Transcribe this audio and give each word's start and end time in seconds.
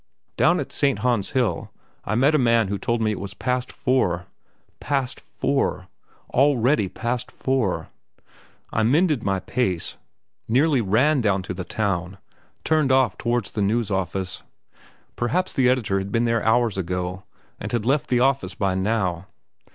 Down 0.35 0.59
at 0.59 0.71
St. 0.71 0.97
Han's 0.97 1.33
Hill 1.33 1.71
I 2.05 2.15
met 2.15 2.33
a 2.33 2.39
man 2.39 2.69
who 2.69 2.79
told 2.79 3.03
me 3.03 3.11
it 3.11 3.19
was 3.19 3.35
past 3.35 3.71
four. 3.71 4.25
Past 4.79 5.19
four! 5.19 5.89
already 6.31 6.89
past 6.89 7.29
four! 7.31 7.89
I 8.73 8.81
mended 8.81 9.21
my 9.23 9.39
pace, 9.39 9.97
nearly 10.47 10.81
ran 10.81 11.21
down 11.21 11.43
to 11.43 11.53
the 11.53 11.63
town, 11.63 12.17
turned 12.63 12.91
off 12.91 13.15
towards 13.15 13.51
the 13.51 13.61
news 13.61 13.91
office. 13.91 14.41
Perhaps 15.15 15.53
the 15.53 15.69
editor 15.69 15.99
had 15.99 16.11
been 16.11 16.25
there 16.25 16.43
hours 16.43 16.79
ago, 16.79 17.23
and 17.59 17.71
had 17.71 17.85
left 17.85 18.07
the 18.09 18.21
office 18.21 18.55
by 18.55 18.73
now. 18.73 19.27